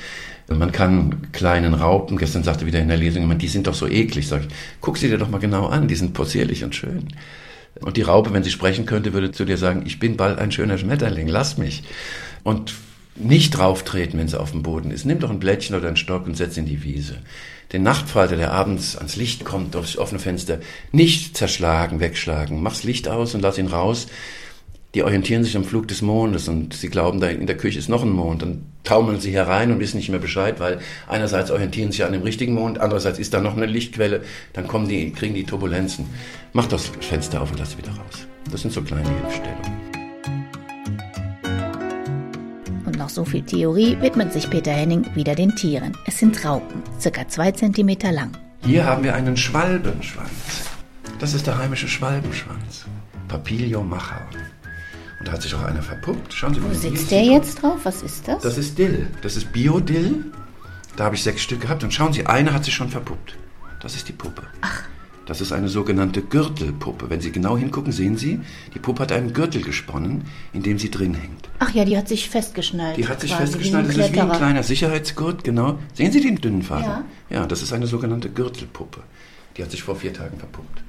[0.49, 4.27] man kann kleinen Raupen, gestern sagte wieder in der Lesung die sind doch so eklig.
[4.27, 4.49] Sag ich,
[4.81, 7.09] guck sie dir doch mal genau an, die sind possierlich und schön.
[7.83, 10.51] Und die Raupe, wenn sie sprechen könnte, würde zu dir sagen, ich bin bald ein
[10.51, 11.85] schöner Schmetterling, lass mich.
[12.43, 12.73] Und
[13.19, 15.05] nicht drauftreten, wenn sie auf dem Boden ist.
[15.05, 17.19] Nimm doch ein Blättchen oder einen Stock und setz in die Wiese.
[17.73, 20.61] Den Nachtfalter, der abends ans Licht kommt, durchs offene Fenster,
[20.93, 22.63] nicht zerschlagen, wegschlagen.
[22.63, 24.07] Mach's Licht aus und lass ihn raus.
[24.95, 27.91] Die orientieren sich am Flug des Mondes und sie glauben, da in der Küche ist
[27.91, 28.41] noch ein Mond.
[28.41, 32.23] Dann taumeln sie herein und wissen nicht mehr Bescheid, weil einerseits orientieren sie an dem
[32.23, 34.23] richtigen Mond, andererseits ist da noch eine Lichtquelle.
[34.55, 36.07] Dann kommen die, kriegen die Turbulenzen.
[36.55, 38.27] Mach das Fenster auf und lass sie wieder raus.
[38.51, 39.88] Das sind so kleine Hilfestellungen.
[42.99, 45.97] Noch so viel Theorie widmet sich Peter Henning wieder den Tieren.
[46.07, 48.37] Es sind Raupen, circa zwei Zentimeter lang.
[48.65, 50.69] Hier haben wir einen Schwalbenschwanz.
[51.19, 52.85] Das ist der heimische Schwalbenschwanz.
[53.29, 54.21] Papilio macher.
[55.19, 56.33] Und da hat sich auch einer verpuppt.
[56.33, 56.71] Schauen Sie mal.
[56.71, 57.79] Wo sitzt der jetzt drauf?
[57.85, 58.43] Was ist das?
[58.43, 59.07] Das ist Dill.
[59.23, 60.25] Das ist Bio-Dill.
[60.97, 61.83] Da habe ich sechs Stück gehabt.
[61.83, 63.37] Und schauen Sie, eine hat sich schon verpuppt.
[63.81, 64.43] Das ist die Puppe.
[64.61, 64.83] Ach.
[65.29, 67.11] Das ist eine sogenannte Gürtelpuppe.
[67.11, 68.41] Wenn Sie genau hingucken, sehen Sie,
[68.73, 71.51] die Puppe hat einen Gürtel gesponnen, in dem sie drin hängt.
[71.59, 72.97] Ach ja, die hat sich festgeschnallt.
[72.97, 73.89] Die hat sich festgeschnallt.
[73.89, 75.79] Das ist wie ein kleiner Sicherheitsgurt, genau.
[75.93, 76.85] Sehen Sie den dünnen Faden?
[76.85, 77.05] Ja.
[77.29, 79.03] Ja, das ist eine sogenannte Gürtelpuppe.
[79.59, 80.83] Die hat sich vor vier Tagen verpuppt.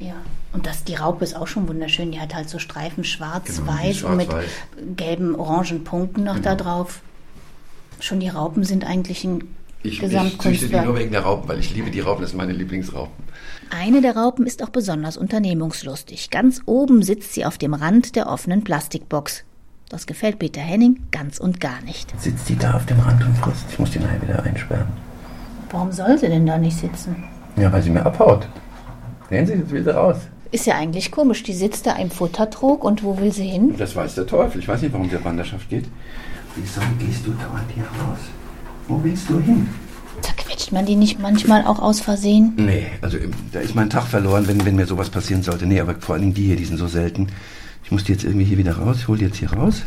[0.00, 0.16] Ja,
[0.52, 2.10] und das, die Raupe ist auch schon wunderschön.
[2.10, 4.28] Die hat halt so Streifen schwarz-weiß genau, und mit
[4.96, 6.44] gelben, orangen Punkten noch genau.
[6.44, 7.02] da drauf.
[8.00, 9.44] Schon die Raupen sind eigentlich ein
[9.86, 12.38] ich, ich züchte die nur wegen der Raupen, weil ich liebe die Raupen, das sind
[12.38, 13.24] meine Lieblingsraupen.
[13.70, 16.30] Eine der Raupen ist auch besonders unternehmungslustig.
[16.30, 19.44] Ganz oben sitzt sie auf dem Rand der offenen Plastikbox.
[19.88, 22.12] Das gefällt Peter Henning ganz und gar nicht.
[22.20, 23.66] Sitzt die da auf dem Rand und frisst?
[23.70, 24.88] Ich muss die nachher wieder einsperren.
[25.70, 27.24] Warum soll sie denn da nicht sitzen?
[27.56, 28.48] Ja, weil sie mir abhaut.
[29.30, 30.16] Sehen Sie, jetzt will sie raus.
[30.52, 31.42] Ist ja eigentlich komisch.
[31.42, 33.74] Die sitzt da im Futtertrog und wo will sie hin?
[33.76, 34.60] Das weiß der Teufel.
[34.60, 35.86] Ich weiß nicht, warum die Wanderschaft geht.
[36.54, 38.18] Wieso gehst du dauernd hier raus?
[38.88, 39.68] Wo willst du hin?
[40.22, 42.52] Zerquetscht man die nicht manchmal auch aus Versehen?
[42.56, 43.18] Nee, also
[43.52, 45.66] da ist mein Tag verloren, wenn, wenn mir sowas passieren sollte.
[45.66, 47.28] Nee, aber vor allen Dingen die hier, die sind so selten.
[47.84, 48.96] Ich muss die jetzt irgendwie hier wieder raus.
[49.00, 49.82] Ich hol die jetzt hier raus.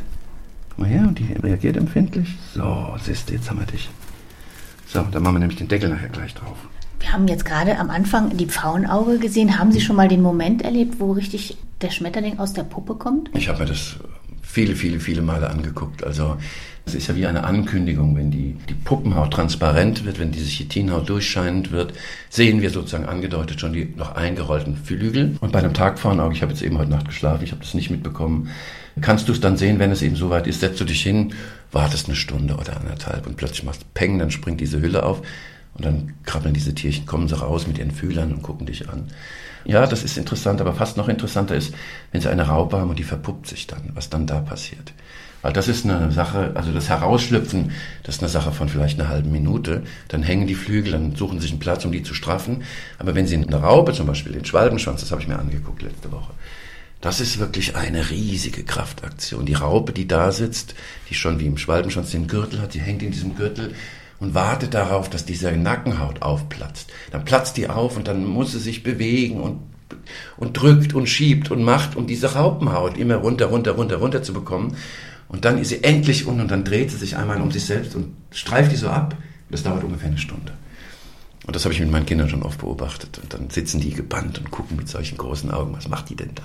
[0.69, 2.37] Guck mal her, und die reagiert empfindlich.
[2.53, 3.89] So, siehst du, jetzt haben wir dich.
[4.87, 6.57] So, dann machen wir nämlich den Deckel nachher gleich drauf.
[6.99, 9.57] Wir haben jetzt gerade am Anfang die Pfauenauge gesehen.
[9.57, 13.29] Haben Sie schon mal den Moment erlebt, wo richtig der Schmetterling aus der Puppe kommt?
[13.33, 13.95] Ich habe mir das
[14.49, 16.03] viele, viele, viele Male angeguckt.
[16.03, 16.37] Also
[16.85, 21.07] es ist ja wie eine Ankündigung, wenn die, die Puppenhaut transparent wird, wenn diese Chitinhaut
[21.07, 21.93] durchscheinend wird,
[22.29, 25.37] sehen wir sozusagen angedeutet schon die noch eingerollten Flügel.
[25.39, 27.91] Und bei einem Tagfahrenauge, ich habe jetzt eben heute Nacht geschlafen, ich habe das nicht
[27.91, 28.49] mitbekommen,
[29.01, 31.35] kannst du es dann sehen, wenn es eben soweit ist, setzt du dich hin,
[31.71, 35.21] wartest eine Stunde oder anderthalb und plötzlich machst Peng, dann springt diese Hülle auf
[35.79, 39.07] und dann krabbeln diese Tierchen, kommen sie raus mit ihren Fühlern und gucken dich an.
[39.65, 41.73] Ja, das ist interessant, aber fast noch interessanter ist,
[42.11, 44.93] wenn sie eine Raupe haben und die verpuppt sich dann, was dann da passiert.
[45.41, 47.71] Weil das ist eine Sache, also das Herausschlüpfen,
[48.03, 49.83] das ist eine Sache von vielleicht einer halben Minute.
[50.09, 52.63] Dann hängen die Flügel, dann suchen sie sich einen Platz, um die zu straffen.
[52.97, 56.11] Aber wenn sie eine Raupe, zum Beispiel den Schwalbenschwanz, das habe ich mir angeguckt letzte
[56.11, 56.33] Woche,
[56.99, 59.45] das ist wirklich eine riesige Kraftaktion.
[59.45, 60.75] Die Raupe, die da sitzt,
[61.09, 63.73] die schon wie im Schwalbenschwanz den Gürtel hat, die hängt in diesem Gürtel
[64.19, 66.91] und wartet darauf, dass diese Nackenhaut aufplatzt.
[67.11, 69.59] Dann platzt die auf und dann muss sie sich bewegen und,
[70.37, 74.33] und drückt und schiebt und macht, um diese Raupenhaut immer runter, runter, runter, runter zu
[74.33, 74.75] bekommen.
[75.27, 77.95] Und dann ist sie endlich unten und dann dreht sie sich einmal um sich selbst
[77.95, 79.15] und streift die so ab.
[79.49, 80.53] Das dauert ungefähr eine Stunde.
[81.49, 83.17] Und das habe ich mit meinen Kindern schon oft beobachtet.
[83.17, 86.29] Und dann sitzen die gebannt und gucken mit solchen großen Augen, was macht die denn
[86.35, 86.43] da?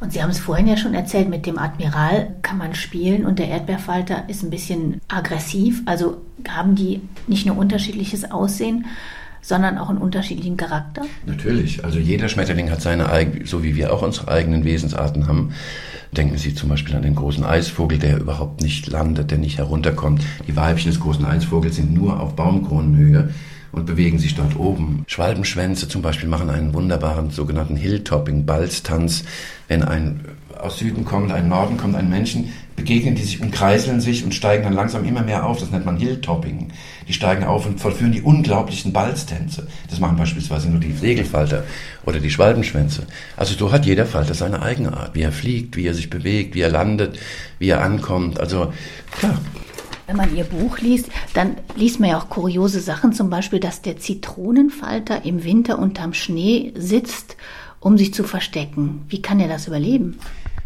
[0.00, 3.38] Und Sie haben es vorhin ja schon erzählt, mit dem Admiral kann man spielen und
[3.38, 5.82] der Erdbeerfalter ist ein bisschen aggressiv.
[5.84, 8.86] Also haben die nicht nur unterschiedliches Aussehen,
[9.42, 11.02] sondern auch einen unterschiedlichen Charakter?
[11.26, 11.84] Natürlich.
[11.84, 15.52] Also jeder Schmetterling hat seine eigene, so wie wir auch unsere eigenen Wesensarten haben.
[16.12, 20.22] Denken Sie zum Beispiel an den großen Eisvogel, der überhaupt nicht landet, der nicht herunterkommt.
[20.46, 23.28] Die Weibchen des großen Eisvogels sind nur auf Baumkronenhöhe
[23.72, 25.04] und bewegen sich dort oben.
[25.06, 29.24] Schwalbenschwänze zum Beispiel machen einen wunderbaren sogenannten Hilltopping, Balztanz.
[29.68, 30.20] Wenn ein
[30.58, 34.34] aus Süden kommt, ein Norden kommt, ein Menschen, begegnen die sich und kreiseln sich und
[34.34, 35.60] steigen dann langsam immer mehr auf.
[35.60, 36.68] Das nennt man Hilltopping.
[37.06, 39.66] Die steigen auf und vollführen die unglaublichen Balztänze.
[39.90, 41.64] Das machen beispielsweise nur die Segelfalter
[42.06, 43.06] oder die Schwalbenschwänze.
[43.36, 46.54] Also so hat jeder Falter seine eigene Art, wie er fliegt, wie er sich bewegt,
[46.54, 47.18] wie er landet,
[47.58, 48.40] wie er ankommt.
[48.40, 48.72] Also
[49.12, 49.38] klar,
[50.08, 53.82] wenn man ihr Buch liest, dann liest man ja auch kuriose Sachen, zum Beispiel, dass
[53.82, 57.36] der Zitronenfalter im Winter unterm Schnee sitzt,
[57.78, 59.02] um sich zu verstecken.
[59.08, 60.18] Wie kann er das überleben?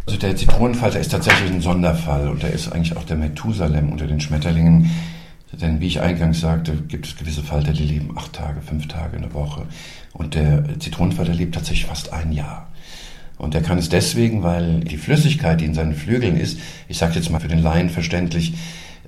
[0.07, 4.07] Also der Zitronenfalter ist tatsächlich ein Sonderfall und er ist eigentlich auch der Methusalem unter
[4.07, 4.91] den Schmetterlingen.
[5.61, 9.17] Denn wie ich eingangs sagte, gibt es gewisse Falter, die leben acht Tage, fünf Tage,
[9.17, 9.67] eine Woche.
[10.13, 12.69] Und der Zitronenfalter lebt tatsächlich fast ein Jahr.
[13.39, 17.17] Und er kann es deswegen, weil die Flüssigkeit, die in seinen Flügeln ist, ich sage
[17.17, 18.55] jetzt mal für den Laien verständlich,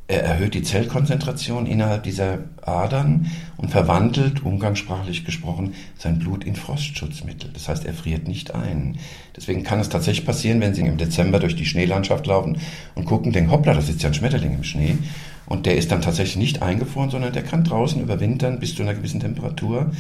[0.07, 7.51] er erhöht die Zellkonzentration innerhalb dieser Adern und verwandelt, umgangssprachlich gesprochen, sein Blut in Frostschutzmittel.
[7.55, 8.99] Das heißt, er friert nicht ein.
[9.35, 12.59] Deswegen kann es tatsächlich passieren, wenn Sie im Dezember durch die Schneelandschaft laufen
[12.95, 14.99] und gucken, denken, hoppla, da sitzt ja ein Schmetterling im Schnee.
[15.47, 18.95] Und der ist dann tatsächlich nicht eingefroren, sondern der kann draußen überwintern bis zu einer
[18.95, 19.91] gewissen Temperatur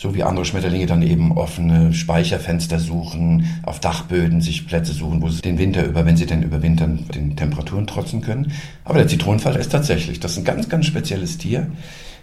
[0.00, 5.28] so wie andere Schmetterlinge dann eben offene Speicherfenster suchen, auf Dachböden sich Plätze suchen, wo
[5.28, 8.50] sie den Winter über, wenn sie denn überwintern, den Temperaturen trotzen können.
[8.86, 11.70] Aber der Zitronenfalter ist tatsächlich, das ist ein ganz, ganz spezielles Tier.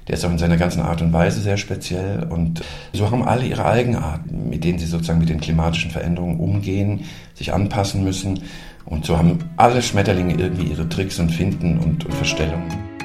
[0.07, 2.63] Der ist auch in seiner ganzen Art und Weise sehr speziell und
[2.93, 7.01] so haben alle ihre Eigenarten, mit denen sie sozusagen mit den klimatischen Veränderungen umgehen,
[7.35, 8.39] sich anpassen müssen.
[8.85, 12.96] Und so haben alle Schmetterlinge irgendwie ihre Tricks und Finden und, und Verstellungen.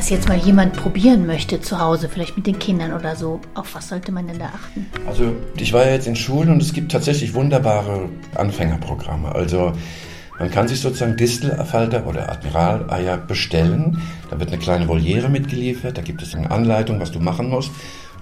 [0.00, 3.74] Das jetzt mal jemand probieren möchte zu Hause, vielleicht mit den Kindern oder so, auf
[3.74, 4.86] was sollte man denn da achten?
[5.06, 9.30] Also ich war ja jetzt in Schulen und es gibt tatsächlich wunderbare Anfängerprogramme.
[9.34, 9.74] Also
[10.38, 14.00] man kann sich sozusagen Distelfalter oder Admiraleier bestellen.
[14.30, 17.70] Da wird eine kleine Voliere mitgeliefert, da gibt es eine Anleitung, was du machen musst.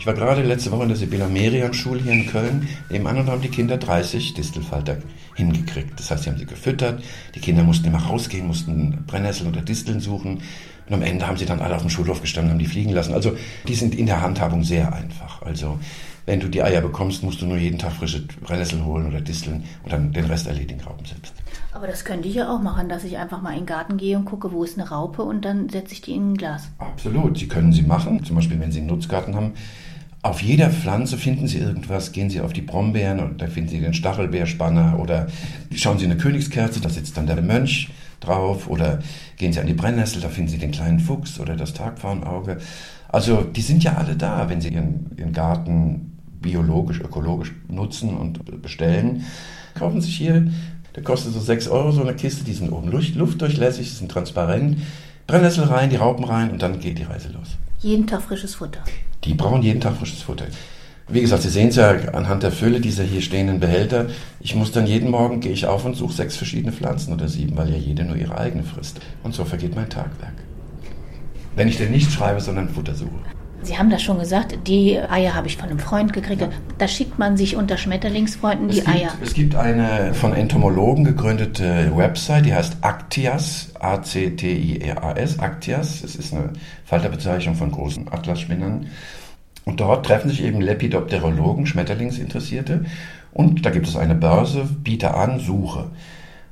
[0.00, 3.30] Ich war gerade letzte Woche in der Sibylla Merian Schule hier in Köln nebenan und
[3.30, 4.96] haben die Kinder 30 Distelfalter
[5.36, 5.98] hingekriegt.
[5.98, 7.04] Das heißt, sie haben sie gefüttert,
[7.36, 10.40] die Kinder mussten immer rausgehen, mussten Brennnesseln oder Disteln suchen
[10.88, 13.14] und am Ende haben sie dann alle auf dem Schulhof gestanden, haben die fliegen lassen.
[13.14, 15.42] Also die sind in der Handhabung sehr einfach.
[15.42, 15.78] Also
[16.28, 19.64] wenn du die Eier bekommst, musst du nur jeden Tag frische Brennnesseln holen oder Disteln
[19.82, 21.32] und dann den Rest erledigen Raupen selbst.
[21.72, 24.16] Aber das könnte ich ja auch machen, dass ich einfach mal in den Garten gehe
[24.16, 26.68] und gucke, wo ist eine Raupe und dann setze ich die in ein Glas.
[26.78, 28.24] Absolut, Sie können sie machen.
[28.24, 29.52] Zum Beispiel, wenn Sie einen Nutzgarten haben,
[30.22, 32.12] auf jeder Pflanze finden Sie irgendwas.
[32.12, 35.28] Gehen Sie auf die Brombeeren und da finden Sie den Stachelbeerspanner oder
[35.74, 37.88] schauen Sie eine Königskerze, da sitzt dann der Mönch
[38.20, 39.00] drauf oder
[39.36, 42.58] gehen Sie an die Brennnessel, da finden Sie den kleinen Fuchs oder das Tagpfauenauge.
[43.08, 48.62] Also die sind ja alle da, wenn Sie Ihren, Ihren Garten biologisch, ökologisch nutzen und
[48.62, 49.24] bestellen.
[49.74, 50.50] Kaufen Sie sich hier,
[50.94, 54.78] der kostet so 6 Euro so eine Kiste, die sind oben luftdurchlässig, sind transparent.
[55.26, 57.56] Brennnessel rein, die Raupen rein und dann geht die Reise los.
[57.80, 58.80] Jeden Tag frisches Futter.
[59.24, 60.46] Die brauchen jeden Tag frisches Futter.
[61.10, 64.08] Wie gesagt, Sie sehen es ja anhand der Fülle dieser hier stehenden Behälter.
[64.40, 67.56] Ich muss dann jeden Morgen, gehe ich auf und suche sechs verschiedene Pflanzen oder sieben,
[67.56, 69.00] weil ja jede nur ihre eigene frisst.
[69.22, 70.34] Und so vergeht mein Tagwerk.
[71.56, 73.10] Wenn ich denn nicht schreibe, sondern Futter suche.
[73.62, 76.42] Sie haben das schon gesagt, die Eier habe ich von einem Freund gekriegt.
[76.42, 76.50] Ja.
[76.76, 79.10] Da schickt man sich unter Schmetterlingsfreunden die es gibt, Eier.
[79.20, 86.04] Es gibt eine von Entomologen gegründete Website, die heißt Actias, A-C-T-I-R-A-S, Actias.
[86.04, 86.52] Es ist eine
[86.84, 88.86] Falterbezeichnung von großen Atlasspinnern.
[89.68, 92.86] Und dort treffen sich eben Lepidopterologen, Schmetterlingsinteressierte.
[93.32, 95.90] Und da gibt es eine Börse, biete an, suche.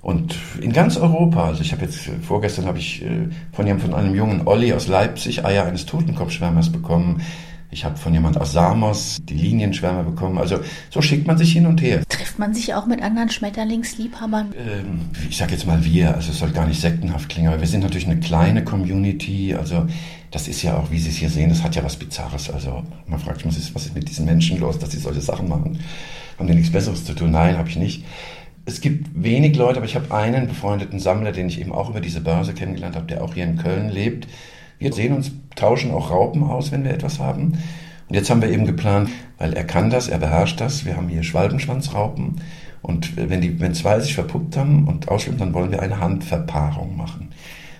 [0.02, 4.14] Und in ganz Europa, also ich habe jetzt, vorgestern habe ich äh, von, von einem
[4.14, 7.22] jungen Olli aus Leipzig Eier eines Totenkopfschwärmers bekommen.
[7.70, 10.38] Ich habe von jemand aus Samos die Linienschwärme bekommen.
[10.38, 12.02] Also so schickt man sich hin und her.
[12.08, 14.54] Trifft man sich auch mit anderen Schmetterlingsliebhabern?
[14.56, 17.68] Ähm, ich sage jetzt mal wir, also es soll gar nicht sektenhaft klingen, aber wir
[17.68, 19.54] sind natürlich eine kleine Community.
[19.54, 19.86] Also
[20.30, 22.50] das ist ja auch, wie Sie es hier sehen, das hat ja was Bizarres.
[22.50, 25.78] Also man fragt sich, was ist mit diesen Menschen los, dass sie solche Sachen machen?
[26.38, 27.32] Haben die nichts Besseres zu tun?
[27.32, 28.04] Nein, habe ich nicht.
[28.64, 32.00] Es gibt wenig Leute, aber ich habe einen befreundeten Sammler, den ich eben auch über
[32.00, 34.26] diese Börse kennengelernt habe, der auch hier in Köln lebt
[34.78, 37.58] wir sehen uns, tauschen auch Raupen aus, wenn wir etwas haben.
[38.08, 40.84] Und jetzt haben wir eben geplant, weil er kann das, er beherrscht das.
[40.84, 42.40] Wir haben hier Schwalbenschwanzraupen.
[42.82, 46.96] Und wenn, die, wenn zwei sich verpuppt haben und ausschwimmen, dann wollen wir eine Handverpaarung
[46.96, 47.30] machen.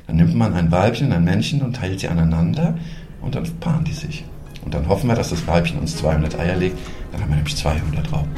[0.07, 2.77] Dann nimmt man ein Weibchen ein Männchen und teilt sie aneinander
[3.23, 4.25] und dann paaren die sich.
[4.65, 6.77] Und dann hoffen wir, dass das Weibchen uns 200 Eier legt.
[7.13, 8.31] Dann haben wir nämlich 200 Raupen.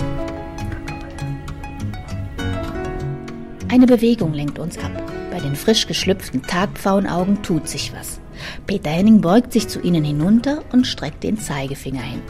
[3.70, 4.90] Eine Bewegung lenkt uns ab.
[5.30, 8.20] Bei den frisch geschlüpften Tagpfauenaugen tut sich was.
[8.66, 12.22] Peter Henning beugt sich zu ihnen hinunter und streckt den Zeigefinger hin.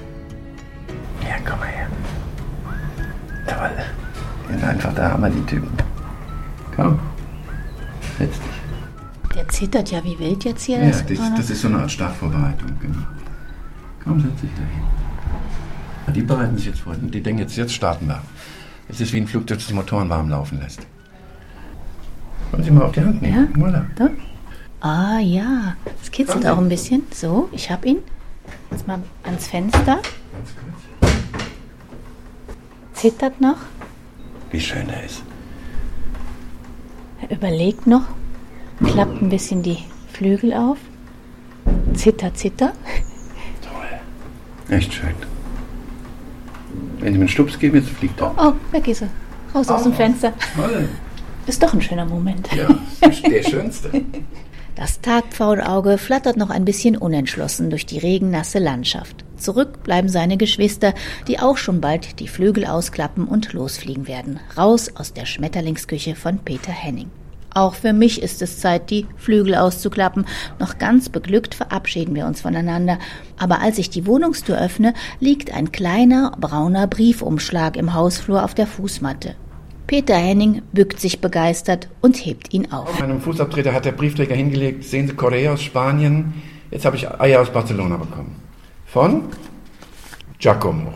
[1.22, 1.88] Ja, komm mal her.
[3.46, 4.50] Toll.
[4.50, 5.70] Sind einfach der Hammer, die Typen.
[6.74, 6.98] Komm.
[8.18, 9.34] Setz dich.
[9.34, 10.78] Der zittert ja wie wild jetzt hier.
[10.78, 13.02] Ja, das, das, das ist so eine Art Startvorbereitung, genau.
[14.02, 16.14] Komm, setz dich da hin.
[16.14, 16.94] Die bereiten sich jetzt vor.
[16.94, 18.22] Die denken jetzt, jetzt starten wir.
[18.88, 20.86] Es ist wie ein Flugzeug, das Motoren warm laufen lässt.
[22.50, 23.52] Wollen Sie mal auf die Hand nehmen?
[23.54, 23.62] Ja?
[23.62, 23.84] Voilà.
[23.94, 24.08] Da?
[24.80, 27.02] Ah ja, es kitzelt auch ein bisschen.
[27.12, 27.98] So, ich hab ihn.
[28.70, 30.00] Jetzt mal ans Fenster.
[32.94, 33.56] Zittert noch.
[34.50, 35.22] Wie schön er ist.
[37.20, 38.04] Er überlegt noch,
[38.84, 39.78] klappt ein bisschen die
[40.12, 40.78] Flügel auf.
[41.94, 42.72] Zitter, zitter.
[43.62, 44.76] Toll.
[44.76, 45.14] Echt schön.
[47.00, 48.32] Wenn Sie mir einen Stups geben, jetzt fliegt er.
[48.36, 49.08] Oh, oh weg ist er.
[49.54, 50.32] Raus oh, aus dem Fenster.
[50.56, 50.88] Toll.
[51.46, 52.48] Ist doch ein schöner Moment.
[52.54, 52.68] Ja,
[53.00, 53.90] der schönste.
[54.78, 59.24] Das Tagpfaulauge flattert noch ein bisschen unentschlossen durch die regennasse Landschaft.
[59.36, 60.94] Zurück bleiben seine Geschwister,
[61.26, 64.38] die auch schon bald die Flügel ausklappen und losfliegen werden.
[64.56, 67.10] Raus aus der Schmetterlingsküche von Peter Henning.
[67.52, 70.26] Auch für mich ist es Zeit, die Flügel auszuklappen.
[70.60, 73.00] Noch ganz beglückt verabschieden wir uns voneinander.
[73.36, 78.68] Aber als ich die Wohnungstür öffne, liegt ein kleiner brauner Briefumschlag im Hausflur auf der
[78.68, 79.34] Fußmatte.
[79.88, 82.90] Peter Henning bückt sich begeistert und hebt ihn auf.
[82.90, 86.34] Auf meinem Fußabtreter hat der Briefträger hingelegt, sehen Sie Korea aus Spanien.
[86.70, 88.36] Jetzt habe ich Eier aus Barcelona bekommen.
[88.84, 89.30] Von
[90.38, 90.92] Giacomo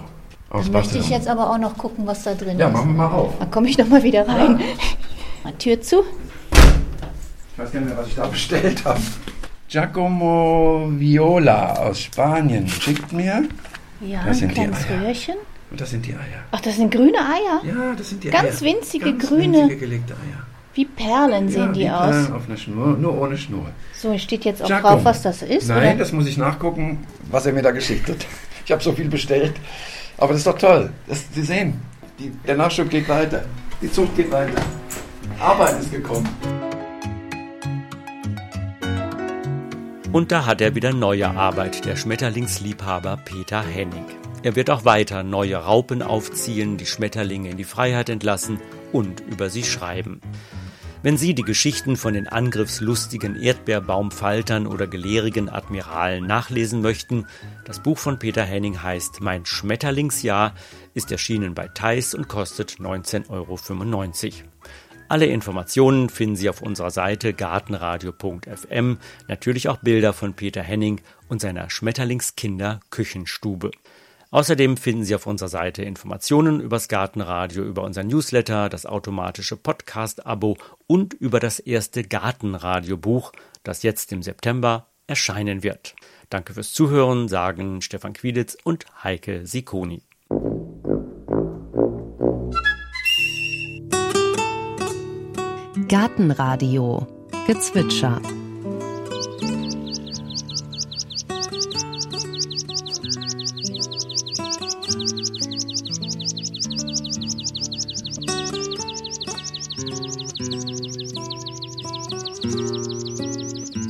[0.50, 0.80] aus Dann Barcelona.
[0.82, 2.72] Möchte ich jetzt aber auch noch gucken, was da drin ja, ist.
[2.74, 3.32] Ja, machen wir mal auf.
[3.38, 4.60] Dann komme ich noch mal wieder rein.
[4.60, 4.66] Ja.
[5.44, 6.04] Mal Tür zu.
[6.52, 9.00] Ich weiß gar nicht mehr, was ich da bestellt habe.
[9.68, 13.48] Giacomo Viola aus Spanien schickt mir.
[14.02, 15.34] Ja, das ein kleines Röhrchen.
[15.72, 16.44] Und das sind die Eier.
[16.50, 17.62] Ach, das sind grüne Eier?
[17.64, 18.74] Ja, das sind die Ganz Eier.
[18.74, 19.58] winzige Ganz grüne.
[19.62, 20.46] winzige gelegte Eier.
[20.74, 22.10] Wie Perlen sehen ja, die aus.
[22.10, 23.66] Perlen auf einer Schnur, nur ohne Schnur.
[23.94, 24.96] So, steht jetzt auch Giacomo.
[24.96, 25.68] drauf, was das ist?
[25.68, 25.96] Nein, oder?
[25.96, 28.18] das muss ich nachgucken, was er mir da geschickt hat.
[28.64, 29.54] Ich habe so viel bestellt.
[30.18, 30.90] Aber das ist doch toll.
[31.08, 31.80] Das, Sie sehen,
[32.18, 33.44] die, der Nachschub geht weiter.
[33.80, 34.60] Die Zucht geht weiter.
[35.40, 36.28] Arbeit ist gekommen.
[40.12, 44.04] Und da hat er wieder neue Arbeit, der Schmetterlingsliebhaber Peter Henning.
[44.44, 49.50] Er wird auch weiter neue Raupen aufziehen, die Schmetterlinge in die Freiheit entlassen und über
[49.50, 50.20] sie schreiben.
[51.04, 57.26] Wenn Sie die Geschichten von den angriffslustigen Erdbeerbaumfaltern oder gelehrigen Admiralen nachlesen möchten,
[57.64, 60.54] das Buch von Peter Henning heißt Mein Schmetterlingsjahr,
[60.94, 63.60] ist erschienen bei Theis und kostet 19,95 Euro.
[65.08, 71.40] Alle Informationen finden Sie auf unserer Seite gartenradio.fm, natürlich auch Bilder von Peter Henning und
[71.40, 73.72] seiner Schmetterlingskinder Küchenstube.
[74.32, 80.56] Außerdem finden Sie auf unserer Seite Informationen übers Gartenradio, über unser Newsletter, das automatische Podcast-Abo
[80.86, 85.94] und über das erste Gartenradiobuch, das jetzt im September erscheinen wird.
[86.30, 90.02] Danke fürs Zuhören, sagen Stefan Quieditz und Heike Sikoni.
[95.88, 97.06] Gartenradio
[97.46, 98.22] Gezwitscher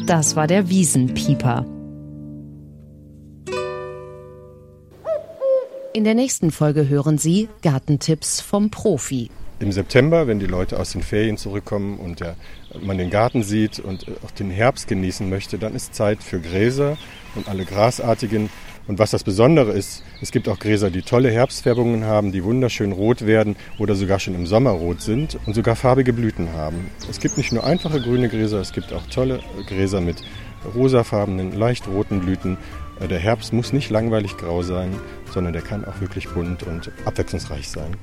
[0.07, 1.65] Das war der Wiesenpieper.
[5.95, 9.31] In der nächsten Folge hören Sie Gartentipps vom Profi.
[9.61, 12.37] Im September, wenn die Leute aus den Ferien zurückkommen und der,
[12.83, 16.99] man den Garten sieht und auch den Herbst genießen möchte, dann ist Zeit für Gräser
[17.35, 18.51] und alle grasartigen
[18.89, 22.93] und was das Besondere ist, es gibt auch Gräser, die tolle Herbstfärbungen haben, die wunderschön
[22.93, 26.91] rot werden oder sogar schon im Sommer rot sind und sogar farbige Blüten haben.
[27.09, 30.17] Es gibt nicht nur einfache grüne Gräser, es gibt auch tolle Gräser mit
[30.75, 32.59] rosafarbenen, leicht roten Blüten.
[33.01, 34.93] Der Herbst muss nicht langweilig grau sein,
[35.33, 37.97] sondern der kann auch wirklich bunt und abwechslungsreich sein.